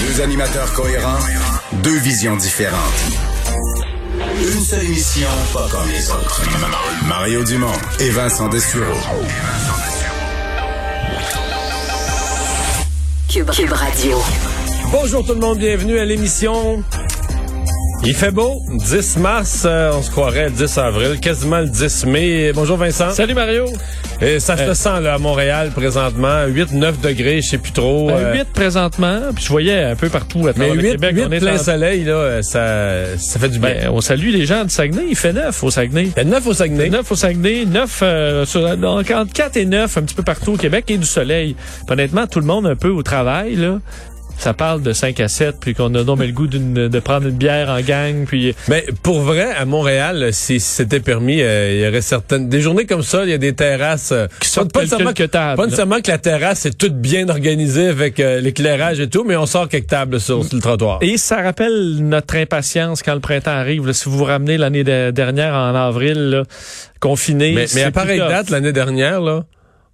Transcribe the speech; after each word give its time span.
Deux 0.00 0.20
animateurs 0.20 0.70
cohérents, 0.74 1.18
deux 1.82 1.98
visions 2.00 2.36
différentes. 2.36 2.78
Une 4.38 4.60
seule 4.60 4.84
émission, 4.84 5.26
pas 5.54 5.66
comme 5.70 5.88
les 5.88 6.10
autres. 6.10 6.42
Mario 7.08 7.42
Dumont 7.44 7.72
et 8.00 8.10
Vincent 8.10 8.50
Dessureau. 8.50 8.92
Cube, 13.30 13.50
Cube 13.52 13.72
Radio. 13.72 14.22
Bonjour 14.92 15.24
tout 15.24 15.32
le 15.32 15.40
monde, 15.40 15.56
bienvenue 15.56 15.98
à 15.98 16.04
l'émission. 16.04 16.84
Il 18.04 18.14
fait 18.14 18.32
beau, 18.32 18.60
10 18.68 19.16
mars, 19.16 19.62
euh, 19.64 19.92
on 19.94 20.02
se 20.02 20.10
croirait 20.10 20.50
le 20.50 20.50
10 20.50 20.76
avril, 20.76 21.20
quasiment 21.20 21.60
le 21.60 21.70
10 21.70 22.04
mai. 22.04 22.52
Bonjour 22.52 22.76
Vincent. 22.76 23.12
Salut 23.12 23.32
Mario. 23.32 23.64
Et 24.24 24.40
ça 24.40 24.56
se 24.56 24.74
sent 24.74 25.00
là 25.02 25.14
à 25.14 25.18
Montréal 25.18 25.70
présentement, 25.74 26.46
8-9 26.46 27.00
degrés, 27.02 27.42
je 27.42 27.50
sais 27.50 27.58
plus 27.58 27.72
trop. 27.72 28.08
Ben, 28.08 28.16
euh, 28.16 28.34
8 28.34 28.44
présentement, 28.52 29.20
puis 29.34 29.44
je 29.44 29.48
voyais 29.50 29.82
un 29.84 29.96
peu 29.96 30.08
partout 30.08 30.40
à 30.48 30.52
mais 30.56 30.66
travers 30.66 30.74
8, 30.74 30.82
le 30.82 30.90
Québec. 30.92 31.14
8 31.16 31.24
on 31.28 31.32
est 31.32 31.38
plein 31.40 31.54
en- 31.54 31.58
soleil, 31.62 32.04
là, 32.04 32.12
euh, 32.12 32.42
ça, 32.42 33.16
ça 33.18 33.38
fait 33.38 33.48
du 33.48 33.58
bien. 33.58 33.70
Ben, 33.70 33.90
on 33.92 34.00
salue 34.00 34.30
les 34.30 34.46
gens 34.46 34.64
de 34.64 34.70
Saguenay. 34.70 35.04
Il 35.10 35.16
fait 35.16 35.32
9 35.32 35.62
au 35.62 35.70
Saguenay. 35.70 36.08
Il 36.16 36.20
a 36.20 36.24
9 36.24 36.46
au 36.46 36.54
Saguenay. 36.54 36.90
9 36.90 37.12
au 37.12 37.16
Saguenay, 37.16 37.64
9 37.66 38.00
euh, 38.02 38.44
sur, 38.46 38.76
donc, 38.76 39.10
entre 39.10 39.32
4 39.32 39.56
et 39.56 39.64
9 39.66 39.96
un 39.98 40.02
petit 40.02 40.14
peu 40.14 40.22
partout 40.22 40.52
au 40.52 40.56
Québec 40.56 40.84
et 40.88 40.96
du 40.96 41.06
soleil. 41.06 41.54
Puis 41.54 41.92
honnêtement, 41.92 42.26
tout 42.26 42.40
le 42.40 42.46
monde 42.46 42.66
un 42.66 42.76
peu 42.76 42.88
au 42.88 43.02
travail, 43.02 43.56
là. 43.56 43.78
Ça 44.38 44.52
parle 44.52 44.82
de 44.82 44.92
5 44.92 45.20
à 45.20 45.28
7, 45.28 45.56
puis 45.60 45.74
qu'on 45.74 45.94
a 45.94 46.02
non 46.04 46.16
mais 46.16 46.26
le 46.26 46.32
goût 46.32 46.46
d'une- 46.46 46.88
de 46.88 46.98
prendre 47.00 47.26
une 47.28 47.36
bière 47.36 47.70
en 47.70 47.80
gang, 47.80 48.24
puis 48.26 48.54
Mais 48.68 48.84
pour 49.02 49.20
vrai, 49.20 49.48
à 49.56 49.64
Montréal, 49.64 50.30
si 50.32 50.60
c'était 50.60 51.00
permis, 51.00 51.40
euh, 51.40 51.72
il 51.72 51.80
y 51.80 51.88
aurait 51.88 52.02
certaines 52.02 52.48
des 52.48 52.60
journées 52.60 52.84
comme 52.84 53.02
ça, 53.02 53.24
il 53.24 53.30
y 53.30 53.32
a 53.32 53.38
des 53.38 53.54
terrasses 53.54 54.12
euh, 54.12 54.26
Qui 54.40 54.48
sortent 54.48 54.72
pas, 54.72 54.80
quelques- 54.80 54.90
nécessairement, 54.92 55.12
quelques 55.14 55.30
tables, 55.30 55.56
pas 55.56 55.64
nécessairement 55.64 56.00
que 56.00 56.10
la 56.10 56.18
terrasse 56.18 56.66
est 56.66 56.76
toute 56.76 56.94
bien 57.00 57.28
organisée 57.28 57.86
avec 57.88 58.20
euh, 58.20 58.40
l'éclairage 58.40 59.00
et 59.00 59.08
tout, 59.08 59.24
mais 59.24 59.36
on 59.36 59.46
sort 59.46 59.68
quelques 59.68 59.86
tables 59.86 60.20
sur, 60.20 60.44
sur 60.44 60.56
le 60.56 60.60
trottoir. 60.62 60.98
Et 61.00 61.16
ça 61.16 61.40
rappelle 61.40 61.96
notre 62.00 62.36
impatience 62.36 63.02
quand 63.02 63.14
le 63.14 63.20
printemps 63.20 63.50
arrive. 63.52 63.86
là. 63.86 63.92
si 63.92 64.08
vous 64.08 64.18
vous 64.18 64.24
ramenez 64.24 64.58
l'année 64.58 64.84
de- 64.84 65.10
dernière 65.10 65.54
en 65.54 65.74
avril, 65.74 66.14
là, 66.30 66.42
confiné. 67.00 67.52
mais, 67.54 67.66
mais 67.74 67.82
à 67.84 67.90
pareille 67.90 68.18
date, 68.18 68.50
l'année 68.50 68.72
dernière, 68.72 69.20
là, 69.20 69.44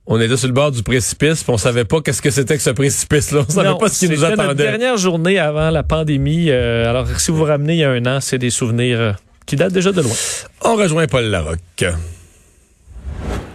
on 0.07 0.21
était 0.21 0.37
sur 0.37 0.49
le 0.49 0.55
bord 0.55 0.71
du 0.73 0.83
précipice, 0.83 1.45
puis 1.45 1.53
on 1.53 1.59
savait 1.59 1.85
pas 1.85 2.01
qu'est-ce 2.01 2.21
que 2.23 2.31
c'était 2.31 2.57
que 2.57 2.63
ce 2.63 2.71
précipice-là. 2.71 3.45
On 3.49 3.53
savait 3.53 3.69
Non, 3.69 3.79
pas 3.79 3.89
ce 3.89 3.99
qui 4.01 4.09
nous 4.09 4.17
c'était 4.17 4.31
notre 4.31 4.43
attendait. 4.43 4.65
dernière 4.65 4.97
journée 4.97 5.39
avant 5.39 5.71
la 5.71 5.83
pandémie. 5.83 6.47
euh, 6.51 6.89
alors, 6.89 7.07
si 7.21 7.31
vous 7.31 7.37
vous 7.39 7.45
ramenez 7.45 7.75
il 7.75 7.79
y 7.79 7.85
a 7.85 7.91
un 7.91 8.07
an, 8.07 8.21
c'est 8.21 8.39
des 8.39 8.51
souvenirs 8.51 9.01
euh, 9.01 9.13
qui 9.47 9.57
datent 9.57 9.73
déjà 9.73 9.93
de 9.93 10.01
loin. 10.01 10.13
On 10.63 10.75
rejoint 10.77 11.07
Paul 11.07 11.25
Larocque. 11.25 11.85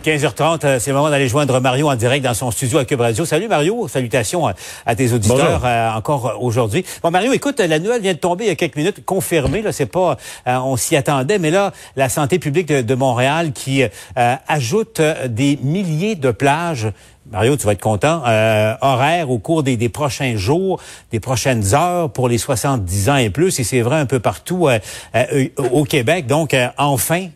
15h30, 0.06 0.60
euh, 0.64 0.80
c'est 0.80 0.92
le 0.92 0.98
moment 0.98 1.10
d'aller 1.10 1.28
joindre 1.28 1.60
Mario 1.60 1.90
en 1.90 1.96
direct 1.96 2.24
dans 2.24 2.36
son 2.36 2.52
studio 2.52 2.78
à 2.78 2.86
Cube 2.86 3.02
Radio. 3.02 3.26
Salut 3.26 3.48
Mario, 3.48 3.88
salutations 3.88 4.46
à, 4.46 4.54
à 4.86 4.96
tes 4.96 5.12
auditeurs 5.12 5.64
euh, 5.66 5.90
encore 5.94 6.28
euh, 6.28 6.34
aujourd'hui. 6.40 6.86
Bon 7.02 7.10
Mario, 7.10 7.34
écoute, 7.34 7.60
la 7.60 7.80
nouvelle 7.80 8.04
vient 8.04 8.14
de 8.14 8.20
tomber 8.20 8.44
il 8.44 8.48
y 8.50 8.52
a 8.52 8.56
quelques 8.56 8.76
minutes, 8.76 9.04
confirmée. 9.04 9.64
Là, 9.64 9.72
c'est 9.72 9.88
pas, 9.88 10.18
euh, 10.46 10.58
on 10.58 10.78
s'y 10.78 10.96
attendait, 10.96 11.40
mais 11.40 11.50
là, 11.50 11.74
la 11.96 12.08
santé 12.08 12.38
publique 12.38 12.68
de, 12.68 12.84
de 12.84 12.94
Montréal 12.94 13.52
qui 13.52 13.82
euh, 13.82 14.36
ajoute 14.48 15.00
euh, 15.00 15.28
des 15.28 15.58
milliers 15.64 16.14
de 16.14 16.30
plages. 16.30 16.88
Mario, 17.32 17.58
tu 17.58 17.66
vas 17.66 17.72
être 17.72 17.82
content. 17.82 18.22
Euh, 18.28 18.76
horaires 18.82 19.32
au 19.32 19.40
cours 19.40 19.64
des, 19.64 19.78
des 19.78 19.90
prochains 19.90 20.36
jours, 20.36 20.80
des 21.12 21.20
prochaines 21.20 21.74
heures 21.74 22.12
pour 22.12 22.30
les 22.30 22.38
70 22.38 23.10
ans 23.10 23.16
et 23.16 23.32
plus. 23.32 23.60
Et 23.60 23.64
c'est 23.64 23.82
vrai 23.82 23.98
un 23.98 24.06
peu 24.06 24.20
partout 24.20 24.68
euh, 24.68 24.78
euh, 25.16 25.48
au 25.72 25.86
Québec. 25.86 26.28
Donc, 26.28 26.54
euh, 26.54 26.68
enfin, 26.78 27.28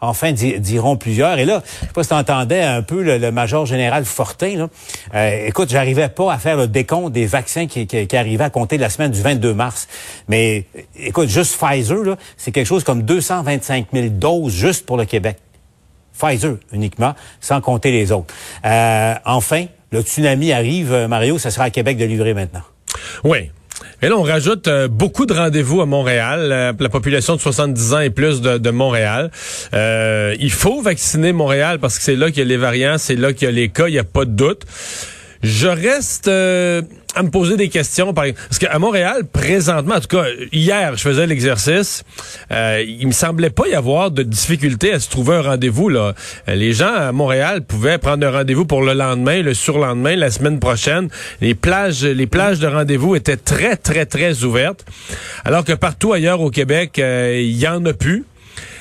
enfin, 0.00 0.30
di- 0.30 0.60
diront 0.60 0.96
plusieurs. 0.96 1.38
Et 1.38 1.44
là, 1.44 1.62
je 1.80 1.86
sais 1.86 1.92
pas 1.92 2.02
si 2.04 2.10
tu 2.10 2.14
entendais 2.14 2.62
un 2.62 2.82
peu 2.82 3.02
le, 3.02 3.32
major 3.32 3.66
général 3.66 4.04
Fortin. 4.04 4.68
Là. 5.12 5.36
Écoute, 5.46 5.70
j'arrivais 5.70 6.08
pas 6.08 6.32
à 6.32 6.38
faire 6.38 6.56
le 6.56 6.68
décompte 6.68 7.12
des 7.12 7.26
vaccins 7.26 7.66
qui, 7.66 7.86
qui, 7.88 8.06
qui 8.06 8.16
arrivaient 8.16 8.44
à 8.44 8.50
compter 8.50 8.78
la 8.78 8.88
semaine 8.90 9.10
du 9.10 9.20
22 9.22 9.54
mars. 9.54 9.88
Mais 10.28 10.66
écoute, 10.98 11.28
juste 11.28 11.58
Pfizer, 11.60 12.16
c'est 12.36 12.52
quelque 12.52 12.66
chose 12.66 12.84
comme 12.84 13.02
225 13.02 13.88
000 13.92 14.08
doses 14.10 14.54
juste 14.54 14.86
pour 14.86 14.96
le 14.96 15.04
Québec. 15.04 15.38
Pfizer 16.18 16.56
uniquement, 16.72 17.14
sans 17.40 17.60
compter 17.60 17.90
les 17.90 18.12
autres. 18.12 18.34
Euh, 18.64 19.14
enfin, 19.24 19.66
le 19.92 20.00
tsunami 20.02 20.52
arrive, 20.52 20.92
euh, 20.92 21.08
Mario, 21.08 21.38
ça 21.38 21.50
sera 21.50 21.64
à 21.64 21.70
Québec 21.70 21.96
de 21.96 22.04
livrer 22.04 22.34
maintenant. 22.34 22.62
Oui. 23.24 23.50
Et 24.02 24.08
là, 24.08 24.16
on 24.16 24.22
rajoute 24.22 24.68
euh, 24.68 24.88
beaucoup 24.88 25.26
de 25.26 25.32
rendez-vous 25.32 25.80
à 25.80 25.86
Montréal, 25.86 26.50
euh, 26.52 26.72
la 26.78 26.88
population 26.88 27.34
de 27.34 27.40
70 27.40 27.94
ans 27.94 28.00
et 28.00 28.10
plus 28.10 28.40
de, 28.40 28.58
de 28.58 28.70
Montréal. 28.70 29.30
Euh, 29.74 30.34
il 30.38 30.52
faut 30.52 30.82
vacciner 30.82 31.32
Montréal 31.32 31.78
parce 31.78 31.96
que 31.96 32.04
c'est 32.04 32.16
là 32.16 32.28
qu'il 32.28 32.38
y 32.38 32.42
a 32.42 32.44
les 32.44 32.56
variants, 32.56 32.98
c'est 32.98 33.16
là 33.16 33.32
qu'il 33.32 33.46
y 33.46 33.48
a 33.48 33.52
les 33.52 33.68
cas, 33.68 33.88
il 33.88 33.92
n'y 33.92 33.98
a 33.98 34.04
pas 34.04 34.24
de 34.24 34.30
doute. 34.30 34.66
Je 35.42 35.68
reste 35.68 36.28
euh, 36.28 36.82
à 37.14 37.22
me 37.22 37.30
poser 37.30 37.56
des 37.56 37.68
questions. 37.68 38.12
par- 38.12 38.24
Parce 38.48 38.58
qu'à 38.58 38.78
Montréal, 38.78 39.22
présentement, 39.30 39.96
en 39.96 40.00
tout 40.00 40.08
cas, 40.16 40.24
hier, 40.52 40.96
je 40.96 41.02
faisais 41.02 41.26
l'exercice, 41.26 42.04
euh, 42.52 42.82
il 42.86 43.06
me 43.06 43.12
semblait 43.12 43.50
pas 43.50 43.68
y 43.68 43.74
avoir 43.74 44.10
de 44.10 44.22
difficulté 44.22 44.92
à 44.92 45.00
se 45.00 45.08
trouver 45.10 45.36
un 45.36 45.42
rendez-vous. 45.42 45.88
Là. 45.88 46.14
Euh, 46.48 46.54
Les 46.54 46.72
gens 46.72 46.92
à 46.94 47.12
Montréal 47.12 47.62
pouvaient 47.62 47.98
prendre 47.98 48.26
un 48.26 48.30
rendez-vous 48.30 48.64
pour 48.66 48.82
le 48.82 48.92
lendemain, 48.94 49.42
le 49.42 49.54
surlendemain, 49.54 50.16
la 50.16 50.30
semaine 50.30 50.58
prochaine. 50.58 51.08
Les 51.40 51.54
plages, 51.54 52.02
les 52.04 52.26
plages 52.26 52.58
de 52.58 52.66
rendez-vous 52.66 53.14
étaient 53.16 53.36
très, 53.36 53.76
très, 53.76 54.06
très 54.06 54.42
ouvertes. 54.44 54.84
Alors 55.44 55.64
que 55.64 55.72
partout 55.74 56.12
ailleurs 56.12 56.40
au 56.40 56.50
Québec, 56.50 56.98
euh, 56.98 57.38
il 57.40 57.56
y 57.56 57.68
en 57.68 57.84
a 57.86 57.92
plus. 57.92 58.24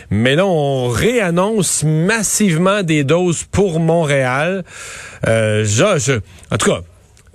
Mais 0.09 0.35
là, 0.35 0.45
on 0.45 0.87
réannonce 0.87 1.83
massivement 1.83 2.83
des 2.83 3.03
doses 3.03 3.43
pour 3.43 3.79
Montréal. 3.79 4.63
Euh, 5.27 5.65
en 6.51 6.57
tout 6.57 6.69
cas, 6.69 6.81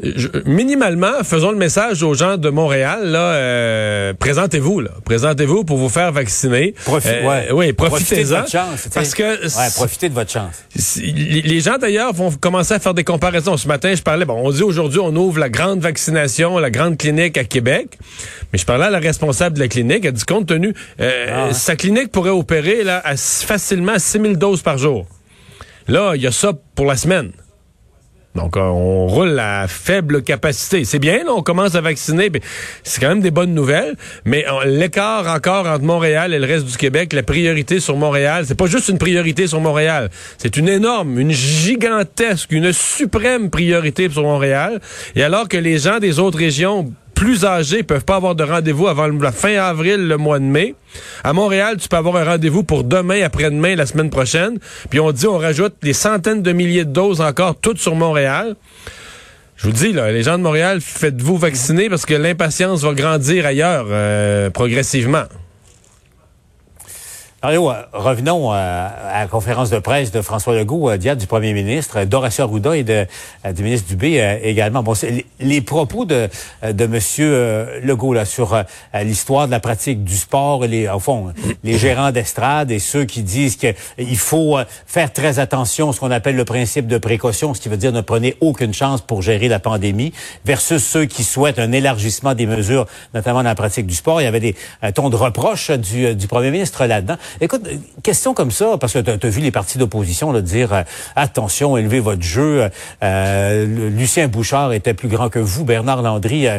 je- 0.03 0.29
minimalement, 0.47 1.23
faisons 1.25 1.51
le 1.51 1.57
message 1.57 2.03
aux 2.03 2.15
gens 2.15 2.37
de 2.37 2.49
Montréal, 2.49 3.07
là, 3.07 3.19
euh, 3.35 4.15
présentez-vous, 4.15 4.81
là. 4.81 4.91
Présentez-vous 5.05 5.65
pour 5.65 5.77
vous 5.79 5.89
faire 5.89 6.11
vacciner. 6.13 6.75
Profi- 6.87 7.09
Euh, 7.09 7.27
ouais. 7.29 7.49
Oui, 7.53 7.73
Profitez 7.73 8.23
de 8.23 8.29
profitez-en. 8.29 8.39
votre 8.41 8.51
chance. 8.51 8.77
tu 8.77 8.83
sais. 8.83 8.91
Parce 8.95 9.15
que 9.15 9.23
Ouais, 9.45 9.71
profitez 9.75 10.09
de 10.09 10.15
votre 10.15 10.31
chance. 10.31 10.55
les 10.97 11.61
gens 11.61 11.77
d'ailleurs 11.79 12.13
vont 12.13 12.31
commencer 12.31 12.75
à 12.75 12.79
faire 12.79 12.95
des 12.95 13.05
comparaisons. 13.05 13.57
Ce 13.57 13.69
matin, 13.69 13.95
je 13.95 14.03
parlais, 14.03 14.25
bon, 14.25 14.41
on 14.43 14.51
dit 14.51 14.63
aujourd'hui 14.63 15.01
on 15.01 15.15
ouvre 15.17 15.39
la 15.39 15.49
grande 15.49 15.81
vaccination, 15.81 16.59
la 16.59 16.71
grande 16.71 16.97
clinique 16.97 17.37
à 17.37 17.45
Québec. 17.45 17.99
Mais 18.53 18.59
je 18.59 18.65
parlais 18.65 18.87
à 18.87 18.91
la 18.91 18.99
responsable 18.99 19.57
de 19.57 19.61
la 19.61 19.69
clinique, 19.69 20.05
elle 20.05 20.13
dit 20.13 20.25
compte 20.25 20.47
tenu, 20.47 20.75
euh, 21.01 21.49
Ah. 21.51 21.53
sa 21.53 21.77
clinique 21.77 22.11
pourrait 22.11 22.31
opérer 22.31 22.85
là, 22.85 23.01
à, 23.05 23.17
facilement 23.17 23.99
6000 23.99 24.37
doses 24.37 24.63
par 24.63 24.79
jour. 24.79 25.07
Là, 25.89 26.13
il 26.15 26.23
y 26.23 26.27
a 26.27 26.33
ça 26.33 26.53
pour 26.75 26.87
la 26.87 26.97
semaine. 26.97 27.33
Donc, 28.37 28.57
euh, 28.57 28.61
on 28.61 29.09
roule 29.09 29.39
à 29.41 29.67
faible 29.67 30.23
capacité. 30.23 30.85
C'est 30.85 31.01
bien, 31.01 31.25
là, 31.25 31.33
on 31.35 31.43
commence 31.43 31.75
à 31.75 31.81
vacciner. 31.81 32.31
C'est 32.85 33.01
quand 33.01 33.09
même 33.09 33.21
des 33.21 33.33
bonnes 33.33 33.55
nouvelles. 33.55 33.97
Mais 34.25 34.47
euh, 34.47 34.65
l'écart 34.67 35.27
encore 35.27 35.67
entre 35.67 35.85
Montréal 35.85 36.33
et 36.33 36.39
le 36.39 36.47
reste 36.47 36.67
du 36.67 36.77
Québec, 36.77 37.13
la 37.13 37.25
priorité 37.25 37.81
sur 37.81 37.97
Montréal, 37.97 38.45
c'est 38.47 38.55
pas 38.55 38.67
juste 38.67 38.89
une 38.89 38.99
priorité 38.99 39.49
sur 39.49 39.61
Montréal. 39.61 40.11
C'est 40.39 40.57
une 40.57 40.69
énorme, 40.69 41.19
une 41.19 41.33
gigantesque, 41.33 42.53
une 42.53 42.73
suprême 42.73 43.51
priorité 43.51 44.09
sur 44.09 44.23
Montréal. 44.23 44.81
Et 45.17 45.25
alors 45.25 45.49
que 45.49 45.57
les 45.57 45.79
gens 45.79 45.99
des 45.99 46.21
autres 46.21 46.39
régions 46.39 46.93
plus 47.21 47.45
âgés 47.45 47.83
peuvent 47.83 48.07
pas 48.07 48.17
avoir 48.17 48.35
de 48.35 48.43
rendez-vous 48.43 48.89
avant 48.89 49.07
la 49.07 49.31
fin 49.31 49.55
avril, 49.57 50.09
le 50.09 50.17
mois 50.17 50.39
de 50.39 50.45
mai. 50.45 50.75
À 51.23 51.35
Montréal, 51.35 51.77
tu 51.77 51.87
peux 51.87 51.99
avoir 51.99 52.17
un 52.17 52.25
rendez-vous 52.25 52.63
pour 52.63 52.83
demain, 52.83 53.23
après-demain, 53.23 53.77
la 53.77 53.85
semaine 53.85 54.09
prochaine. 54.09 54.59
Puis 54.89 55.01
on 55.01 55.13
dit, 55.13 55.27
on 55.27 55.37
rajoute 55.37 55.75
des 55.83 55.93
centaines 55.93 56.41
de 56.41 56.53
milliers 56.53 56.87
de 56.87 56.93
doses 56.93 57.21
encore, 57.21 57.57
toutes 57.57 57.79
sur 57.79 57.95
Montréal. 57.95 58.57
Je 59.59 59.67
vous 59.67 59.73
dis, 59.75 59.93
là, 59.93 60.11
les 60.11 60.23
gens 60.23 60.39
de 60.39 60.43
Montréal, 60.43 60.81
faites-vous 60.81 61.37
vacciner 61.37 61.91
parce 61.91 62.07
que 62.07 62.15
l'impatience 62.15 62.81
va 62.85 62.95
grandir 62.95 63.45
ailleurs 63.45 63.85
euh, 63.91 64.49
progressivement. 64.49 65.25
Mario, 67.43 67.71
euh, 67.71 67.83
revenons 67.95 68.53
euh, 68.53 68.55
à 68.55 69.21
la 69.21 69.27
conférence 69.27 69.71
de 69.71 69.79
presse 69.79 70.13
de 70.13 70.21
François 70.21 70.55
Legault, 70.55 70.91
euh, 70.91 70.99
d'hier 70.99 71.17
du 71.17 71.27
premier 71.27 71.55
ministre, 71.55 72.05
d'Horacio 72.05 72.45
Arruda 72.45 72.77
et 72.77 72.83
de, 72.83 73.07
du 73.55 73.63
ministre 73.63 73.89
Dubé 73.89 74.39
également. 74.43 74.83
Bon, 74.83 74.93
les, 75.41 75.61
propos 75.63 76.05
de, 76.05 76.29
de 76.63 76.87
Monsieur 76.87 77.81
Legault 77.83 78.13
là, 78.13 78.27
sur 78.27 78.63
l'histoire 78.93 79.47
de 79.47 79.53
la 79.53 79.61
pratique 79.61 80.05
du 80.05 80.17
sport, 80.17 80.67
les, 80.67 80.87
au 80.91 80.99
fond, 80.99 81.33
les 81.65 81.79
gérants 81.79 82.13
d'estrade 82.13 82.71
et 82.71 82.79
ceux 82.79 83.07
qui 83.07 83.23
disent 83.23 83.57
qu'il 83.57 84.19
faut 84.19 84.59
faire 84.87 85.11
très 85.11 85.39
attention 85.39 85.91
à 85.91 85.93
ce 85.95 86.01
qu'on 86.01 86.11
appelle 86.11 86.37
le 86.37 86.45
principe 86.45 86.89
de 86.89 86.99
précaution, 86.99 87.55
ce 87.55 87.61
qui 87.63 87.71
veut 87.71 87.79
dire 87.79 87.93
ne 87.93 88.03
prenez 88.03 88.37
aucune 88.43 88.75
chance 88.75 89.01
pour 89.01 89.23
gérer 89.23 89.49
la 89.49 89.61
pandémie, 89.61 90.13
versus 90.45 90.85
ceux 90.85 91.07
qui 91.07 91.25
souhaitent 91.25 91.59
un 91.59 91.73
élargissement 91.73 92.35
des 92.35 92.47
mesures, 92.47 92.87
notamment 93.15 93.39
dans 93.39 93.49
la 93.49 93.55
pratique 93.55 93.87
du 93.87 93.95
sport. 93.95 94.21
Il 94.21 94.25
y 94.25 94.29
avait 94.29 94.41
des 94.41 94.57
tons 94.95 95.09
de 95.09 95.17
reproches 95.17 95.71
du, 95.71 96.15
du 96.15 96.27
premier 96.27 96.51
ministre 96.51 96.85
là-dedans. 96.85 97.17
Écoute, 97.41 97.69
question 98.03 98.35
comme 98.35 98.51
ça, 98.51 98.77
parce 98.79 98.95
que 98.95 98.99
tu 98.99 99.27
as, 99.27 99.31
vu 99.31 99.41
les 99.41 99.51
partis 99.51 99.79
d'opposition 99.79 100.33
dire 100.41 100.73
euh, 100.73 100.83
attention, 101.17 101.77
élevez 101.77 102.01
votre 102.01 102.23
jeu. 102.23 102.69
Euh, 103.03 103.91
Lucien 103.91 104.29
Bouchard 104.29 104.73
était 104.73 104.95
plus 104.95 105.09
grand 105.09 105.29
que 105.29 105.39
vous, 105.39 105.65
Bernard 105.65 106.03
Landry 106.03 106.47
euh, 106.49 106.59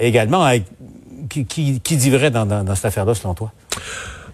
également. 0.00 0.48
qui, 1.28 1.44
qui, 1.46 1.80
qui 1.80 1.96
dit 1.96 2.10
vrai 2.10 2.30
dans, 2.30 2.46
dans 2.46 2.74
cette 2.74 2.86
affaire-là, 2.86 3.14
selon 3.14 3.34
toi? 3.34 3.52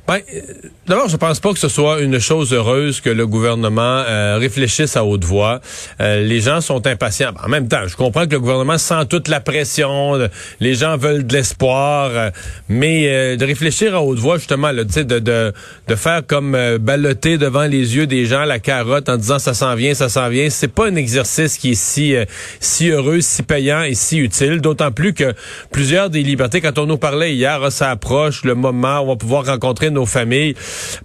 Ben, 0.09 0.21
euh, 0.35 0.41
D'abord, 0.87 1.11
je 1.11 1.19
pense 1.19 1.39
pas 1.39 1.53
que 1.53 1.59
ce 1.59 1.69
soit 1.69 2.01
une 2.01 2.19
chose 2.19 2.55
heureuse 2.55 3.03
que 3.03 3.11
le 3.11 3.27
gouvernement 3.27 4.05
euh, 4.09 4.39
réfléchisse 4.41 4.97
à 4.97 5.05
haute 5.05 5.23
voix. 5.23 5.61
Euh, 6.01 6.23
les 6.23 6.41
gens 6.41 6.63
sont 6.63 6.87
impatients. 6.87 7.33
En 7.45 7.49
même 7.51 7.69
temps, 7.69 7.87
je 7.87 7.95
comprends 7.95 8.25
que 8.25 8.31
le 8.31 8.41
gouvernement 8.41 8.79
sent 8.79 9.05
toute 9.11 9.29
la 9.29 9.41
pression. 9.41 10.15
les 10.61 10.75
gens 10.75 10.97
veulent 10.97 11.27
de 11.27 11.35
l'espoir, 11.35 12.31
mais 12.71 13.37
de 13.37 13.45
réfléchir 13.45 13.95
à 13.95 14.03
haute 14.03 14.19
voix, 14.19 14.39
justement, 14.39 14.73
là, 14.73 14.85
de, 14.85 15.03
de, 15.03 15.53
de 15.89 15.95
faire 15.95 16.23
comme 16.27 16.57
balloter 16.79 17.37
devant 17.37 17.65
les 17.65 17.97
yeux 17.97 18.07
des 18.07 18.25
gens 18.25 18.47
la 18.47 18.61
carotte 18.61 19.11
en 19.11 19.19
disant 19.19 19.39
ça 19.39 19.53
s'en 19.53 19.75
vient, 19.75 19.93
ça 19.93 20.09
s'en 20.09 20.31
vient, 20.31 20.49
c'est 20.49 20.73
pas 20.73 20.87
un 20.87 20.97
exercice 20.97 21.59
qui 21.59 21.73
est 21.73 21.75
si 21.75 22.15
si 22.61 22.89
heureux, 22.89 23.21
si 23.21 23.43
payant 23.43 23.83
et 23.83 23.95
si 23.95 24.17
utile. 24.17 24.63
D'autant 24.63 24.91
plus 24.91 25.13
que 25.13 25.35
plusieurs 25.71 26.09
des 26.09 26.23
libertés, 26.23 26.63
quand 26.63 26.79
on 26.79 26.87
nous 26.87 26.99
parlait 26.99 27.35
hier, 27.35 27.61
ah, 27.63 27.71
ça 27.71 27.91
approche 27.91 28.43
le 28.45 28.55
moment 28.55 29.01
où 29.01 29.03
on 29.03 29.09
va 29.09 29.17
pouvoir 29.17 29.45
rencontrer 29.45 29.91
nos 29.91 29.98
familles, 30.07 30.55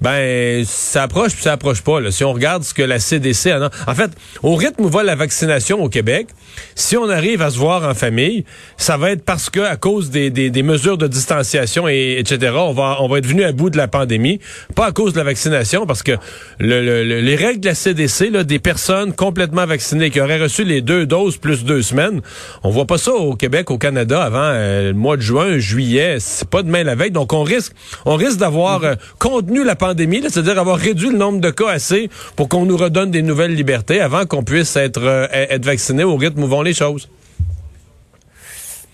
ben 0.01 0.63
ça 0.65 1.03
approche 1.03 1.33
puis 1.33 1.43
ça 1.43 1.53
approche 1.53 1.81
pas. 1.81 1.99
Là. 1.99 2.11
Si 2.11 2.23
on 2.23 2.33
regarde 2.33 2.63
ce 2.63 2.73
que 2.73 2.83
la 2.83 2.99
CDC 2.99 3.51
a... 3.51 3.69
En 3.87 3.95
fait, 3.95 4.11
au 4.41 4.55
rythme 4.55 4.85
où 4.85 4.89
va 4.89 5.03
la 5.03 5.15
vaccination 5.15 5.81
au 5.81 5.89
Québec, 5.89 6.27
si 6.75 6.97
on 6.97 7.09
arrive 7.09 7.41
à 7.41 7.49
se 7.49 7.57
voir 7.57 7.87
en 7.87 7.93
famille, 7.93 8.45
ça 8.77 8.97
va 8.97 9.11
être 9.11 9.23
parce 9.23 9.49
que 9.49 9.59
à 9.59 9.75
cause 9.75 10.09
des, 10.09 10.29
des, 10.29 10.63
mesures 10.63 10.97
de 10.97 11.07
distanciation 11.07 11.87
et 11.87 12.17
etc. 12.19 12.53
On 12.55 12.73
va 12.73 12.97
on 12.99 13.07
va 13.07 13.17
être 13.17 13.25
venu 13.25 13.43
à 13.43 13.51
bout 13.51 13.69
de 13.69 13.77
la 13.77 13.87
pandémie, 13.87 14.39
pas 14.75 14.87
à 14.87 14.91
cause 14.91 15.13
de 15.13 15.17
la 15.17 15.23
vaccination, 15.23 15.85
parce 15.85 16.03
que 16.03 16.13
le, 16.59 17.03
les 17.03 17.35
règles 17.35 17.59
de 17.61 17.67
la 17.67 17.75
CDC, 17.75 18.29
là, 18.29 18.43
des 18.43 18.59
personnes 18.59 19.13
complètement 19.13 19.65
vaccinées 19.65 20.09
qui 20.09 20.21
auraient 20.21 20.41
reçu 20.41 20.63
les 20.63 20.81
deux 20.81 21.05
doses 21.05 21.37
plus 21.37 21.63
deux 21.63 21.81
semaines, 21.81 22.21
on 22.63 22.69
voit 22.69 22.85
pas 22.85 22.97
ça 22.97 23.13
au 23.13 23.35
Québec, 23.35 23.71
au 23.71 23.77
Canada 23.77 24.21
avant 24.23 24.39
euh, 24.43 24.89
le 24.89 24.93
mois 24.93 25.17
de 25.17 25.21
juin, 25.21 25.57
juillet, 25.57 26.17
c'est 26.19 26.49
pas 26.49 26.63
demain 26.63 26.83
la 26.83 26.95
veille, 26.95 27.11
donc 27.11 27.33
on 27.33 27.43
risque 27.43 27.73
on 28.05 28.15
risque 28.15 28.37
d'avoir 28.37 28.82
contenu 29.19 29.63
la 29.63 29.75
pandémie, 29.75 30.21
c'est-à-dire 30.21 30.59
avoir 30.59 30.77
réduit 30.77 31.09
le 31.09 31.17
nombre 31.17 31.39
de 31.39 31.49
cas 31.49 31.69
assez 31.69 32.09
pour 32.35 32.49
qu'on 32.49 32.65
nous 32.65 32.77
redonne 32.77 33.11
des 33.11 33.21
nouvelles 33.21 33.53
libertés 33.53 33.99
avant 33.99 34.25
qu'on 34.25 34.43
puisse 34.43 34.75
être, 34.75 35.01
euh, 35.01 35.27
être 35.31 35.65
vacciné 35.65 36.03
au 36.03 36.15
rythme 36.15 36.43
où 36.43 36.47
vont 36.47 36.61
les 36.61 36.73
choses. 36.73 37.09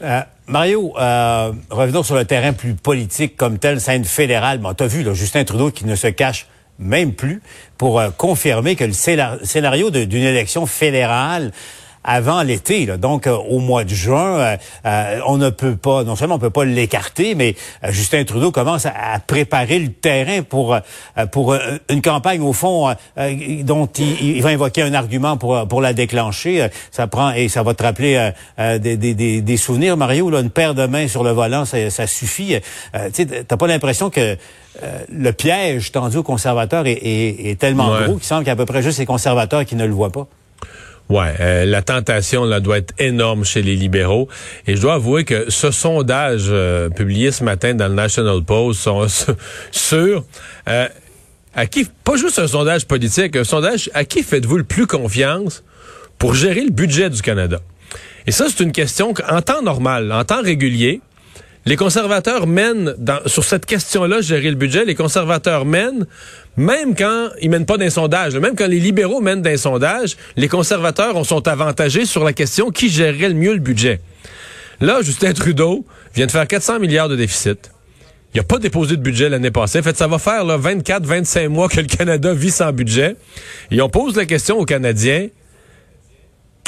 Euh, 0.02 0.22
Mario, 0.48 0.94
euh, 0.98 1.52
revenons 1.70 2.04
sur 2.04 2.16
le 2.16 2.26
terrain 2.26 2.54
plus 2.54 2.74
politique 2.74 3.36
comme 3.36 3.60
tel, 3.60 3.82
scène 3.82 4.06
fédérale. 4.06 4.60
Bon, 4.60 4.74
t'as 4.74 4.88
vu, 4.88 5.04
Justin 5.14 5.44
Trudeau 5.44 5.72
qui 5.72 5.86
ne 5.86 5.96
se 5.96 6.08
cache 6.08 6.48
même 6.80 7.14
plus 7.14 7.42
pour 7.78 8.02
confirmer 8.16 8.78
que 8.78 8.86
le 8.86 8.94
scénario 8.94 9.90
d'une 9.92 10.24
élection 10.24 10.66
fédérale 10.66 11.52
avant 12.04 12.44
l'été. 12.44 12.86
Donc, 12.98 13.28
euh, 13.28 13.36
au 13.36 13.60
mois 13.60 13.84
de 13.84 13.90
juin, 13.90 14.40
euh, 14.40 14.58
euh, 14.86 15.20
on 15.28 15.38
ne 15.38 15.50
peut 15.50 15.76
pas, 15.76 16.04
non 16.04 16.16
seulement 16.16 16.36
on 16.36 16.40
peut 16.40 16.50
pas 16.50 16.66
l'écarter, 16.66 17.36
mais 17.36 17.56
Justin 17.90 18.24
Trudeau 18.24 18.52
commence 18.52 18.86
à, 18.86 19.20
préparer 19.26 19.80
le 19.80 19.92
terrain 19.92 20.42
pour 20.44 20.78
pour 21.32 21.56
une 21.90 22.02
campagne 22.02 22.42
au 22.42 22.54
fond 22.54 22.94
dont 23.64 23.88
il, 23.88 24.42
va 24.42 24.50
invoquer 24.50 24.82
un 24.82 24.94
argument 24.94 25.38
pour 25.38 25.68
pour 25.68 25.82
la 25.82 25.94
déclencher. 25.94 26.68
Ça 26.92 27.08
prend 27.08 27.32
et 27.32 27.50
ça 27.50 27.64
va 27.64 27.74
te 27.74 27.84
rappeler 27.84 28.32
des, 28.58 28.98
des, 28.98 29.42
des, 29.42 29.58
souvenirs, 29.58 29.98
Mario. 29.98 30.30
Là, 30.30 30.40
une 30.40 30.50
paire 30.50 30.74
de 30.74 30.86
mains 30.86 31.08
sur 31.08 31.24
le 31.24 31.32
volant, 31.32 31.66
ça, 31.66 31.90
ça 31.90 32.08
suffit. 32.08 32.56
tu 33.14 33.28
t'as 33.28 33.58
pas 33.58 33.68
l'impression 33.68 34.10
que 34.10 34.38
le 35.12 35.32
piège 35.32 35.92
tendu 35.92 36.18
aux 36.18 36.24
conservateurs 36.24 36.88
est, 36.88 36.94
est, 36.94 37.60
tellement 37.60 37.96
gros 38.02 38.16
qu'il 38.16 38.24
semble 38.24 38.42
qu'il 38.42 38.48
y 38.48 38.52
a 38.52 38.54
à 38.54 38.58
peu 38.58 38.66
près 38.66 38.82
juste 38.82 39.00
les 39.00 39.06
conservateurs 39.06 39.66
qui 39.66 39.76
ne 39.76 39.86
le 39.86 39.94
voient 39.94 40.12
pas. 40.12 40.28
Ouais, 41.10 41.34
euh, 41.40 41.66
la 41.66 41.82
tentation 41.82 42.46
là 42.46 42.60
doit 42.60 42.78
être 42.78 42.94
énorme 43.00 43.44
chez 43.44 43.64
les 43.64 43.76
libéraux. 43.76 44.28
Et 44.68 44.76
je 44.76 44.82
dois 44.82 44.94
avouer 44.94 45.26
que 45.26 45.50
ce 45.50 45.72
sondage 45.72 46.46
euh, 46.50 46.90
publié 46.90 47.32
ce 47.32 47.44
matin 47.44 47.74
dans 47.74 47.88
le 47.88 47.96
National 47.96 48.44
Post 48.44 48.88
sur 49.72 50.24
euh, 50.68 50.88
à 51.56 51.66
qui, 51.66 51.88
pas 52.04 52.16
juste 52.16 52.38
un 52.38 52.48
sondage 52.48 52.86
politique, 52.86 53.36
un 53.36 53.44
sondage 53.44 53.90
à 53.96 54.06
qui 54.06 54.22
faites-vous 54.22 54.58
le 54.58 54.64
plus 54.64 54.86
confiance 54.86 55.64
pour 56.20 56.36
gérer 56.36 56.62
le 56.62 56.70
budget 56.70 57.10
du 57.10 57.24
Canada? 57.24 57.60
Et 58.28 58.32
ça, 58.32 58.46
c'est 58.48 58.64
une 58.64 58.72
question 58.72 59.16
qu'en 59.16 59.42
temps 59.42 59.64
normal, 59.64 60.12
en 60.12 60.24
temps 60.24 60.44
régulier, 60.44 61.02
les 61.66 61.76
conservateurs 61.76 62.46
mènent, 62.46 62.94
dans, 63.00 63.20
sur 63.26 63.44
cette 63.44 63.66
question-là, 63.66 64.22
gérer 64.22 64.50
le 64.50 64.56
budget, 64.56 64.86
les 64.86 64.96
conservateurs 64.96 65.66
mènent, 65.66 66.06
même 66.60 66.94
quand 66.94 67.30
ils 67.42 67.50
mènent 67.50 67.66
pas 67.66 67.78
d'un 67.78 67.90
sondage, 67.90 68.36
même 68.36 68.54
quand 68.54 68.68
les 68.68 68.82
libéraux 68.82 69.22
mènent 69.22 69.42
d'un 69.42 69.56
sondage, 69.56 70.18
les 70.36 70.50
conservateurs 70.50 71.16
on 71.16 71.24
sont 71.24 71.48
avantagés 71.48 72.06
sur 72.06 72.26
la 72.26 72.34
question 72.34 72.70
qui 72.70 72.90
gérerait 72.90 73.30
le 73.30 73.36
mieux 73.36 73.54
le 73.54 73.60
budget. 73.60 74.02
Là, 74.82 75.02
Justin 75.02 75.32
Trudeau 75.32 75.86
vient 76.14 76.26
de 76.26 76.32
faire 76.32 76.46
400 76.46 76.80
milliards 76.80 77.08
de 77.08 77.16
déficit. 77.16 77.72
Il 78.34 78.38
n'a 78.40 78.44
pas 78.44 78.60
déposé 78.60 78.98
de 78.98 79.02
budget 79.02 79.30
l'année 79.30 79.52
passée. 79.52 79.80
En 79.80 79.84
fait, 79.84 79.96
ça 79.96 80.08
va 80.08 80.20
faire 80.20 80.46
24-25 80.46 81.48
mois 81.48 81.70
que 81.70 81.80
le 81.80 81.88
Canada 81.88 82.34
vit 82.34 82.52
sans 82.52 82.74
budget. 82.74 83.16
Et 83.72 83.82
on 83.82 83.90
pose 83.90 84.18
la 84.18 84.26
question 84.26 84.60
aux 84.60 84.66
Canadiens, 84.66 85.28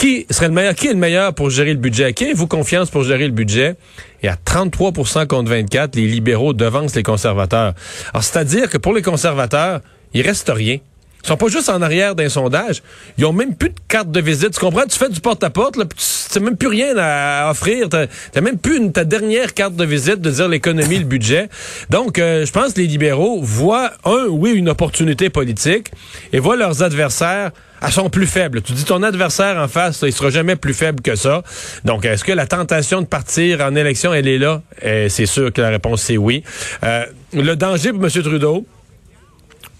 qui 0.02 0.26
serait 0.32 0.48
le 0.48 0.54
meilleur, 0.56 0.74
qui 0.74 0.88
est 0.88 0.94
le 0.94 0.98
meilleur 0.98 1.36
pour 1.36 1.52
gérer 1.52 1.74
le 1.74 1.80
budget? 1.80 2.12
Qui 2.14 2.24
avez-vous 2.24 2.48
confiance 2.48 2.90
pour 2.90 3.04
gérer 3.04 3.26
le 3.28 3.34
budget? 3.34 3.76
Et 4.24 4.28
à 4.28 4.34
33% 4.34 5.28
contre 5.28 5.52
24, 5.52 5.96
les 5.96 6.08
libéraux 6.08 6.54
devancent 6.54 6.96
les 6.96 7.04
conservateurs. 7.04 7.76
Alors, 8.12 8.24
c'est-à-dire 8.24 8.68
que 8.68 8.80
pour 8.80 8.96
les 8.96 9.04
conservateurs, 9.04 9.82
il 10.16 10.24
reste 10.24 10.52
rien. 10.52 10.80
Ils 11.24 11.28
sont 11.28 11.38
pas 11.38 11.48
juste 11.48 11.70
en 11.70 11.82
arrière 11.82 12.16
d'un 12.16 12.30
sondage. 12.30 12.82
Ils 13.18 13.26
ont 13.26 13.34
même 13.34 13.56
plus 13.56 13.70
de 13.70 13.76
carte 13.88 14.12
de 14.12 14.20
visite. 14.20 14.52
Tu 14.52 14.60
comprends? 14.60 14.86
Tu 14.90 14.98
fais 14.98 15.10
du 15.10 15.22
porte-à-porte, 15.22 15.78
là, 15.78 15.86
tu 15.86 16.40
n'as 16.40 16.46
même 16.46 16.58
plus 16.58 16.68
rien 16.68 16.96
à 16.98 17.50
offrir. 17.52 17.90
Tu 17.90 17.98
n'as 17.98 18.42
même 18.42 18.58
plus 18.58 18.78
une, 18.78 18.92
ta 18.92 19.04
dernière 19.04 19.54
carte 19.54 19.76
de 19.76 19.86
visite 19.86 20.22
de 20.22 20.32
dire 20.32 20.48
l'économie, 20.48 20.98
le 20.98 21.06
budget. 21.06 21.50
Donc, 21.90 22.18
euh, 22.18 22.46
je 22.46 22.52
pense 22.52 22.74
que 22.74 22.82
les 22.82 22.88
libéraux 22.88 23.42
voient, 23.42 23.92
un, 24.06 24.26
oui, 24.30 24.52
une 24.52 24.70
opportunité 24.70 25.30
politique 25.30 25.92
et 26.34 26.40
voient 26.40 26.56
leurs 26.56 26.84
adversaires 26.84 27.52
à 27.82 27.92
son 27.92 28.10
plus 28.10 28.28
faible. 28.28 28.62
Tu 28.62 28.74
dis 28.74 28.86
ton 28.86 29.02
adversaire 29.04 29.58
en 29.58 29.68
face, 29.68 30.04
il 30.04 30.14
sera 30.14 30.30
jamais 30.30 30.56
plus 30.56 30.74
faible 30.74 31.02
que 31.02 31.16
ça. 31.16 31.44
Donc, 31.84 32.06
est-ce 32.06 32.24
que 32.24 32.32
la 32.32 32.46
tentation 32.46 33.02
de 33.02 33.08
partir 33.08 33.62
en 33.62 33.76
élection, 33.76 34.14
elle 34.14 34.28
est 34.28 34.38
là? 34.38 34.62
Euh, 34.86 35.10
c'est 35.10 35.26
sûr 35.26 35.52
que 35.52 35.62
la 35.62 35.70
réponse, 35.70 36.04
c'est 36.04 36.18
oui. 36.18 36.44
Euh, 36.84 37.06
le 37.34 37.56
danger 37.56 37.92
pour 37.92 38.04
M. 38.04 38.10
Trudeau, 38.10 38.66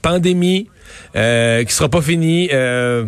pandémie, 0.02 0.68
euh, 1.16 1.64
qui 1.64 1.74
sera 1.74 1.90
pas 1.90 2.02
fini. 2.02 2.50
Euh, 2.52 3.06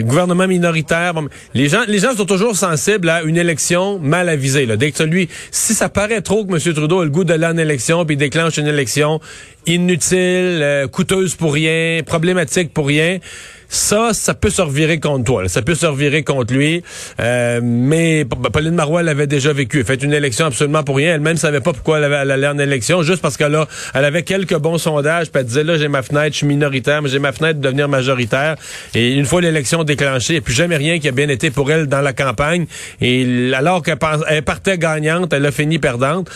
gouvernement 0.00 0.46
minoritaire. 0.46 1.12
les 1.54 1.68
gens, 1.68 1.84
sont 2.16 2.24
toujours 2.24 2.56
sensibles 2.56 3.08
à 3.10 3.22
une 3.22 3.36
élection 3.36 3.98
mal 3.98 4.28
avisée. 4.28 4.66
Dès 4.76 4.90
que 4.90 4.96
celui, 4.96 5.28
si 5.50 5.74
ça 5.74 5.88
paraît 5.88 6.22
trop 6.22 6.46
que 6.46 6.52
M. 6.52 6.74
Trudeau 6.74 7.00
a 7.00 7.04
le 7.04 7.10
goût 7.10 7.24
de 7.24 7.34
en 7.34 7.58
élection, 7.58 8.04
puis 8.06 8.16
déclenche 8.16 8.56
une 8.56 8.68
élection 8.68 9.20
inutile, 9.66 10.60
euh, 10.62 10.88
coûteuse 10.88 11.34
pour 11.34 11.52
rien, 11.52 12.02
problématique 12.04 12.72
pour 12.72 12.86
rien, 12.86 13.18
ça, 13.72 14.10
ça 14.12 14.34
peut 14.34 14.50
se 14.50 14.60
revirer 14.60 15.00
contre 15.00 15.24
toi. 15.24 15.48
Ça 15.48 15.62
peut 15.62 15.74
se 15.74 15.86
revirer 15.86 16.22
contre 16.22 16.52
lui. 16.52 16.82
Euh, 17.20 17.58
mais 17.62 18.26
Pauline 18.52 18.74
Marois 18.74 19.02
l'avait 19.02 19.26
déjà 19.26 19.54
vécu. 19.54 19.78
Elle 19.80 19.86
fait 19.86 20.02
une 20.02 20.12
élection 20.12 20.44
absolument 20.44 20.82
pour 20.82 20.96
rien. 20.96 21.14
Elle-même 21.14 21.38
savait 21.38 21.62
pas 21.62 21.72
pourquoi 21.72 21.98
elle, 21.98 22.12
allait 22.30 22.48
en 22.48 22.58
élection, 22.58 23.02
juste 23.02 23.22
parce 23.22 23.38
que 23.38 23.44
là, 23.44 23.66
elle 23.94 24.04
avait 24.04 24.24
quelques 24.24 24.58
bons 24.58 24.76
sondages. 24.76 25.30
Puis 25.30 25.40
elle 25.40 25.46
disait, 25.46 25.64
là, 25.64 25.78
j'ai 25.78 25.88
ma 25.88 26.02
fenêtre, 26.02 26.32
je 26.32 26.38
suis 26.38 26.46
minoritaire, 26.46 27.00
mais 27.00 27.08
j'ai 27.08 27.18
ma 27.18 27.32
fenêtre 27.32 27.60
de 27.60 27.64
devenir 27.64 27.88
majoritaire. 27.88 28.56
Et 28.94 29.14
une 29.14 29.24
fois 29.24 29.40
l'élection 29.40 29.84
déclenchée, 29.84 30.34
il 30.34 30.36
n'y 30.36 30.40
a 30.40 30.42
plus 30.42 30.52
jamais 30.52 30.76
rien 30.76 30.98
qui 30.98 31.08
a 31.08 31.12
bien 31.12 31.30
été 31.30 31.50
pour 31.50 31.72
elle 31.72 31.86
dans 31.86 32.02
la 32.02 32.12
campagne. 32.12 32.66
Et 33.00 33.54
alors 33.54 33.82
qu'elle 33.82 33.96
partait 33.96 34.76
gagnante, 34.76 35.32
elle 35.32 35.46
a 35.46 35.50
fini 35.50 35.78
perdante. 35.78 36.28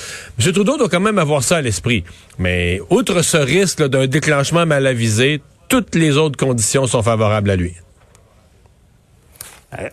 M. 0.43 0.53
Trudeau 0.53 0.79
doit 0.79 0.89
quand 0.89 1.01
même 1.01 1.19
avoir 1.19 1.43
ça 1.43 1.59
à 1.59 1.61
l'esprit. 1.61 2.03
Mais 2.39 2.81
outre 2.89 3.21
ce 3.21 3.37
risque 3.37 3.87
d'un 3.87 4.07
déclenchement 4.07 4.65
mal 4.65 4.87
avisé, 4.87 5.43
toutes 5.69 5.95
les 5.95 6.17
autres 6.17 6.37
conditions 6.37 6.87
sont 6.87 7.03
favorables 7.03 7.51
à 7.51 7.57
lui. 7.57 7.75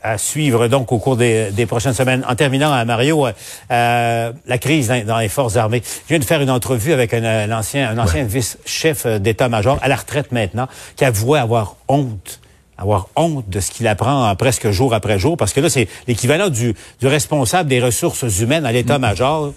à 0.01 0.17
suivre 0.17 0.67
donc 0.67 0.91
au 0.91 0.99
cours 0.99 1.17
des, 1.17 1.51
des 1.51 1.65
prochaines 1.65 1.93
semaines. 1.93 2.23
En 2.27 2.35
terminant, 2.35 2.71
à 2.71 2.85
Mario, 2.85 3.25
euh, 3.25 4.31
la 4.45 4.57
crise 4.57 4.93
dans, 5.05 5.17
les 5.17 5.29
forces 5.29 5.57
armées. 5.57 5.81
Je 5.83 6.09
viens 6.09 6.19
de 6.19 6.23
faire 6.23 6.41
une 6.41 6.51
entrevue 6.51 6.93
avec 6.93 7.13
un, 7.13 7.51
ancien, 7.51 7.89
un 7.89 7.97
ancien 7.97 8.23
vice-chef 8.23 9.05
d'état-major 9.05 9.79
à 9.81 9.87
la 9.87 9.95
retraite 9.95 10.31
maintenant, 10.31 10.67
qui 10.95 11.05
avouait 11.05 11.39
avoir 11.39 11.75
honte 11.87 12.39
avoir 12.75 13.07
honte 13.15 13.47
de 13.49 13.59
ce 13.59 13.71
qu'il 13.71 13.87
apprend 13.87 14.35
presque 14.35 14.71
jour 14.71 14.93
après 14.93 15.19
jour, 15.19 15.37
parce 15.37 15.53
que 15.53 15.61
là, 15.61 15.69
c'est 15.69 15.87
l'équivalent 16.07 16.49
du, 16.49 16.73
du 16.99 17.07
responsable 17.07 17.69
des 17.69 17.79
ressources 17.79 18.39
humaines 18.39 18.65
à 18.65 18.71
l'état-major 18.71 19.53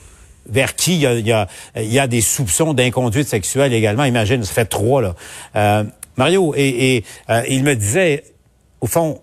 vers 0.49 0.77
qui 0.77 0.95
il 0.95 1.01
y 1.01 1.07
a, 1.07 1.15
il 1.15 1.27
y 1.27 1.33
a, 1.33 1.49
il 1.77 1.93
y 1.93 1.99
a 1.99 2.07
des 2.07 2.21
soupçons 2.21 2.75
d'inconduite 2.75 3.29
sexuelle 3.29 3.73
également. 3.73 4.05
Imagine, 4.05 4.45
ça 4.45 4.53
fait 4.53 4.67
trois, 4.67 5.03
là. 5.03 5.15
Euh, 5.57 5.85
Mario, 6.17 6.55
et, 6.57 6.97
et 6.97 7.05
euh, 7.31 7.43
il 7.49 7.63
me 7.63 7.75
disait, 7.75 8.25
au 8.81 8.87
fond, 8.87 9.21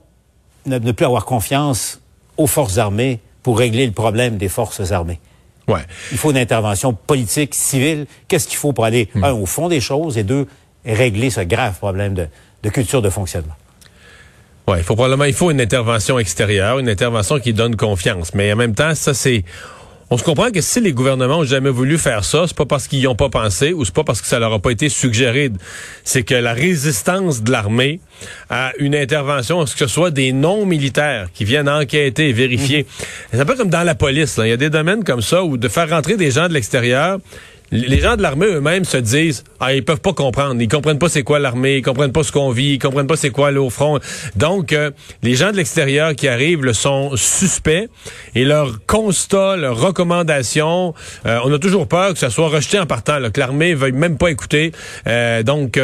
ne, 0.66 0.92
plus 0.92 1.06
avoir 1.06 1.26
confiance 1.26 2.02
aux 2.38 2.48
forces 2.48 2.78
armées 2.78 3.20
pour 3.42 3.58
régler 3.58 3.86
le 3.86 3.92
problème 3.92 4.38
des 4.38 4.50
forces 4.50 4.92
armées. 4.92 5.20
Ouais. 5.68 5.82
Il 6.12 6.18
faut 6.18 6.32
une 6.32 6.38
intervention 6.38 6.94
politique, 6.94 7.56
civile. 7.56 8.06
Qu'est-ce 8.28 8.48
qu'il 8.48 8.58
faut 8.58 8.74
pour 8.74 8.86
aller, 8.86 9.10
hmm. 9.16 9.24
un, 9.24 9.32
au 9.34 9.46
fond 9.46 9.70
des 9.70 9.82
choses 9.82 10.18
et 10.18 10.24
deux, 10.24 10.48
régler 10.86 11.30
ce 11.30 11.42
grave 11.42 11.78
problème 11.78 12.14
de, 12.14 12.28
de 12.64 12.70
culture 12.70 13.02
de 13.02 13.10
fonctionnement? 13.10 13.56
Ouais, 14.68 14.78
il 14.78 14.84
faut 14.84 14.96
probablement 14.96 15.26
il 15.26 15.34
faut 15.34 15.52
une 15.52 15.60
intervention 15.60 16.20
extérieure, 16.20 16.80
une 16.80 16.88
intervention 16.88 17.40
qui 17.40 17.52
donne 17.54 17.76
confiance. 17.76 18.34
Mais 18.34 18.52
en 18.54 18.56
même 18.56 18.76
temps, 18.76 18.96
ça 18.96 19.14
c'est 19.14 19.44
on 20.10 20.18
se 20.18 20.24
comprend 20.24 20.52
que 20.52 20.62
si 20.62 20.80
les 20.80 20.92
gouvernements 20.94 21.40
ont 21.40 21.44
jamais 21.44 21.70
voulu 21.70 21.98
faire 21.98 22.24
ça, 22.24 22.46
c'est 22.48 22.56
pas 22.56 22.66
parce 22.66 22.88
qu'ils 22.88 23.00
n'y 23.00 23.08
ont 23.08 23.16
pas 23.16 23.30
pensé 23.30 23.74
ou 23.74 23.86
c'est 23.86 23.94
pas 23.94 24.04
parce 24.04 24.22
que 24.22 24.28
ça 24.28 24.40
leur 24.40 24.54
a 24.54 24.60
pas 24.60 24.72
été 24.72 24.90
suggéré. 24.90 25.52
C'est 26.04 26.24
que 26.24 26.36
la 26.36 26.54
résistance 26.54 27.42
de 27.42 27.52
l'armée 27.52 28.00
à 28.50 28.72
une 28.80 28.96
intervention, 28.96 29.66
ce 29.66 29.74
que 29.74 29.88
ce 29.88 29.94
soit 29.94 30.12
des 30.12 30.32
non-militaires 30.32 31.30
qui 31.34 31.46
viennent 31.46 31.70
enquêter 31.70 32.30
et 32.30 32.34
vérifier. 32.34 32.80
Mhm. 32.80 33.06
C'est 33.32 33.40
un 33.40 33.46
peu 33.46 33.56
comme 33.56 33.70
dans 33.70 33.84
la 33.84 33.96
police. 33.96 34.40
Il 34.44 34.50
y 34.50 34.52
a 34.52 34.58
des 34.58 34.70
domaines 34.70 35.04
comme 35.04 35.22
ça 35.22 35.44
où 35.44 35.58
de 35.58 35.68
faire 35.68 35.90
rentrer 35.90 36.18
des 36.18 36.32
gens 36.32 36.48
de 36.48 36.54
l'extérieur, 36.54 37.20
les 37.74 38.00
gens 38.00 38.16
de 38.16 38.22
l'armée 38.22 38.46
eux-mêmes 38.46 38.86
se 38.86 38.98
disent 38.98 39.44
ah 39.60 39.74
ils 39.74 39.84
peuvent 39.84 40.00
pas 40.00 40.14
comprendre, 40.14 40.62
ils 40.62 40.68
comprennent 40.68 41.00
pas 41.00 41.10
c'est 41.10 41.24
quoi 41.24 41.40
l'armée, 41.40 41.78
ils 41.78 41.82
comprennent 41.82 42.12
pas 42.12 42.24
ce 42.24 42.32
qu'on 42.32 42.52
vit, 42.52 42.74
ils 42.74 42.80
comprennent 42.80 43.08
pas 43.08 43.16
c'est 43.16 43.32
quoi 43.32 43.52
le 43.52 43.68
front. 43.70 44.00
Donc 44.36 44.74
euh, 44.74 44.92
les 45.24 45.36
gens 45.36 45.52
de 45.52 45.58
l'extérieur 45.58 46.16
qui 46.16 46.28
arrivent 46.28 46.64
le 46.64 46.74
sont 46.74 47.16
suspects 47.16 47.90
et 48.36 48.46
leurs 48.46 48.86
constats, 48.86 49.58
leurs 49.58 49.80
recommandations, 49.80 50.94
euh, 51.26 51.40
on 51.46 51.52
a 51.52 51.58
toujours 51.58 51.88
peur 51.88 52.14
que 52.14 52.20
ça 52.20 52.30
soit 52.30 52.50
rejeté 52.50 52.80
en 52.80 52.86
partant, 52.86 53.18
que 53.32 53.40
l'armée 53.40 53.74
veuille 53.74 53.92
même 53.92 54.18
pas 54.18 54.30
écouter. 54.30 54.72
Euh, 55.08 55.42
donc 55.42 55.80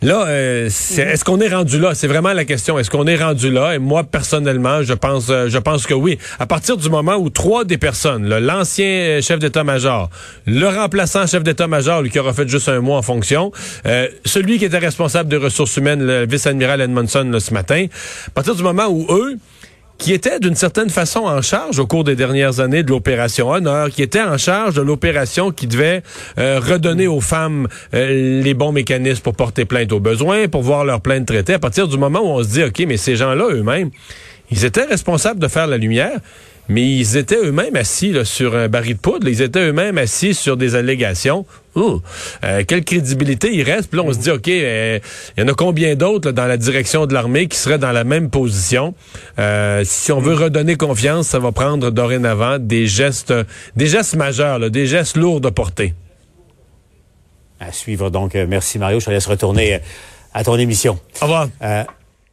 Là, 0.00 0.26
euh, 0.28 0.66
est-ce 0.66 1.24
qu'on 1.24 1.40
est 1.40 1.48
rendu 1.48 1.80
là? 1.80 1.92
C'est 1.92 2.06
vraiment 2.06 2.32
la 2.32 2.44
question. 2.44 2.78
Est-ce 2.78 2.88
qu'on 2.88 3.08
est 3.08 3.16
rendu 3.16 3.50
là? 3.50 3.74
Et 3.74 3.78
moi, 3.78 4.04
personnellement, 4.04 4.84
je 4.84 4.92
pense, 4.94 5.26
euh, 5.28 5.48
je 5.48 5.58
pense 5.58 5.86
que 5.86 5.94
oui. 5.94 6.18
À 6.38 6.46
partir 6.46 6.76
du 6.76 6.88
moment 6.88 7.16
où 7.16 7.30
trois 7.30 7.64
des 7.64 7.78
personnes, 7.78 8.28
l'ancien 8.28 9.20
chef 9.20 9.40
d'état-major, 9.40 10.08
le 10.46 10.66
remplaçant 10.68 11.26
chef 11.26 11.42
d'état-major, 11.42 12.02
lui 12.02 12.10
qui 12.10 12.18
aura 12.20 12.32
fait 12.32 12.46
juste 12.46 12.68
un 12.68 12.80
mois 12.80 12.98
en 12.98 13.02
fonction, 13.02 13.50
euh, 13.86 14.06
celui 14.24 14.58
qui 14.58 14.66
était 14.66 14.78
responsable 14.78 15.28
des 15.28 15.36
ressources 15.36 15.76
humaines, 15.76 16.06
le 16.06 16.26
vice-admiral 16.26 16.80
Edmondson, 16.80 17.36
ce 17.40 17.52
matin, 17.52 17.86
à 18.28 18.30
partir 18.30 18.54
du 18.54 18.62
moment 18.62 18.86
où 18.86 19.04
eux, 19.10 19.36
qui 19.98 20.12
était 20.12 20.38
d'une 20.38 20.54
certaine 20.54 20.90
façon 20.90 21.20
en 21.20 21.42
charge 21.42 21.78
au 21.80 21.86
cours 21.86 22.04
des 22.04 22.14
dernières 22.14 22.60
années 22.60 22.84
de 22.84 22.90
l'opération 22.90 23.50
Honneur, 23.50 23.90
qui 23.90 24.02
était 24.02 24.22
en 24.22 24.38
charge 24.38 24.74
de 24.74 24.80
l'opération 24.82 25.50
qui 25.50 25.66
devait 25.66 26.02
euh, 26.38 26.60
redonner 26.60 27.08
aux 27.08 27.20
femmes 27.20 27.66
euh, 27.94 28.40
les 28.42 28.54
bons 28.54 28.72
mécanismes 28.72 29.22
pour 29.22 29.34
porter 29.34 29.64
plainte 29.64 29.92
aux 29.92 30.00
besoins, 30.00 30.46
pour 30.46 30.62
voir 30.62 30.84
leur 30.84 31.00
plainte 31.00 31.26
traitée. 31.26 31.54
À 31.54 31.58
partir 31.58 31.88
du 31.88 31.98
moment 31.98 32.20
où 32.20 32.38
on 32.38 32.42
se 32.42 32.48
dit, 32.48 32.62
OK, 32.62 32.84
mais 32.86 32.96
ces 32.96 33.16
gens-là 33.16 33.48
eux-mêmes, 33.50 33.90
ils 34.50 34.64
étaient 34.64 34.84
responsables 34.84 35.40
de 35.40 35.48
faire 35.48 35.66
la 35.66 35.76
lumière 35.76 36.18
mais 36.68 36.82
ils 36.82 37.16
étaient 37.16 37.36
eux-mêmes 37.36 37.76
assis 37.76 38.14
sur 38.24 38.56
un 38.56 38.68
baril 38.68 38.94
de 38.94 39.00
poudre. 39.00 39.28
Ils 39.28 39.42
étaient 39.42 39.68
eux-mêmes 39.68 39.98
assis 39.98 40.34
sur 40.34 40.56
des 40.56 40.74
allégations. 40.74 41.46
Euh, 42.44 42.64
quelle 42.66 42.84
crédibilité 42.84 43.50
il 43.52 43.62
reste? 43.62 43.88
Puis 43.90 43.98
là, 43.98 44.04
on 44.06 44.12
se 44.12 44.18
dit, 44.18 44.30
OK, 44.30 44.48
euh, 44.48 44.98
il 45.36 45.40
y 45.40 45.44
en 45.44 45.48
a 45.48 45.54
combien 45.54 45.94
d'autres 45.94 46.32
dans 46.32 46.46
la 46.46 46.56
direction 46.56 47.06
de 47.06 47.14
l'armée 47.14 47.46
qui 47.46 47.56
seraient 47.56 47.78
dans 47.78 47.92
la 47.92 48.04
même 48.04 48.30
position? 48.30 48.94
Euh, 49.38 49.82
si 49.84 50.12
on 50.12 50.20
veut 50.20 50.34
redonner 50.34 50.76
confiance, 50.76 51.28
ça 51.28 51.38
va 51.38 51.52
prendre 51.52 51.90
dorénavant 51.90 52.58
des 52.58 52.86
gestes, 52.86 53.34
des 53.76 53.86
gestes 53.86 54.16
majeurs, 54.16 54.70
des 54.70 54.86
gestes 54.86 55.16
lourds 55.16 55.40
de 55.40 55.50
portée. 55.50 55.94
À 57.60 57.72
suivre 57.72 58.10
donc. 58.10 58.34
Merci 58.34 58.78
Mario. 58.78 59.00
Je 59.00 59.06
te 59.06 59.10
laisse 59.10 59.26
retourner 59.26 59.80
à 60.32 60.44
ton 60.44 60.56
émission. 60.56 60.98
Au 61.20 61.24
revoir. 61.24 61.48